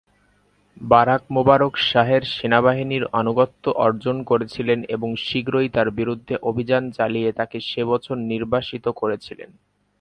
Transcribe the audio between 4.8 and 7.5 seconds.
এবং শীঘ্রই তার বিরুদ্ধে অভিযান চালিয়ে